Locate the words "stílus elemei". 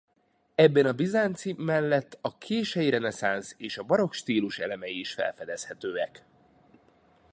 4.11-4.99